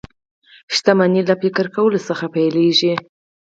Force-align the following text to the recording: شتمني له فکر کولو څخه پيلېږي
شتمني 0.75 1.21
له 1.29 1.35
فکر 1.41 1.65
کولو 1.75 1.99
څخه 2.07 2.25
پيلېږي 2.35 2.93